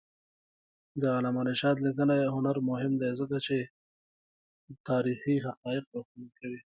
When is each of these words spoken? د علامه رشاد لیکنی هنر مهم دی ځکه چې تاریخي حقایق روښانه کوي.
د 1.01 1.03
علامه 1.15 1.41
رشاد 1.49 1.77
لیکنی 1.85 2.31
هنر 2.35 2.57
مهم 2.69 2.93
دی 3.01 3.11
ځکه 3.19 3.37
چې 3.45 3.57
تاریخي 4.89 5.35
حقایق 5.45 5.83
روښانه 5.93 6.29
کوي. 6.39 6.61